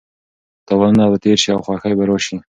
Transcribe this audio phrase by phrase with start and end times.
[0.67, 2.37] تاوانونه به تېر شي او خوښي به راشي.